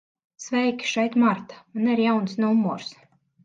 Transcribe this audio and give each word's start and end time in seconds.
Sveiki, 0.45 0.89
šeit 0.93 1.19
Marta. 1.25 1.61
Man 1.77 1.95
ir 1.97 2.05
jauns 2.09 2.37
numurs. 2.45 2.93